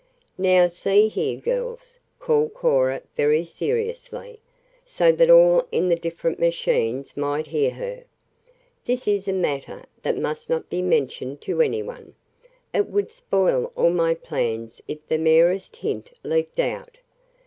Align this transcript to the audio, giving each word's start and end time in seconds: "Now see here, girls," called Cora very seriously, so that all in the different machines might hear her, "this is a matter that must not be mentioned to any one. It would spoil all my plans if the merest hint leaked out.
"Now 0.39 0.67
see 0.67 1.09
here, 1.09 1.39
girls," 1.39 1.99
called 2.17 2.55
Cora 2.55 3.03
very 3.15 3.45
seriously, 3.45 4.39
so 4.83 5.11
that 5.11 5.29
all 5.29 5.67
in 5.71 5.89
the 5.89 5.95
different 5.95 6.39
machines 6.39 7.15
might 7.15 7.45
hear 7.45 7.69
her, 7.69 8.05
"this 8.85 9.07
is 9.07 9.27
a 9.27 9.31
matter 9.31 9.83
that 10.01 10.17
must 10.17 10.49
not 10.49 10.71
be 10.71 10.81
mentioned 10.81 11.39
to 11.41 11.61
any 11.61 11.83
one. 11.83 12.15
It 12.73 12.87
would 12.89 13.11
spoil 13.11 13.71
all 13.75 13.91
my 13.91 14.15
plans 14.15 14.81
if 14.87 15.07
the 15.07 15.19
merest 15.19 15.75
hint 15.75 16.09
leaked 16.23 16.59
out. 16.59 16.97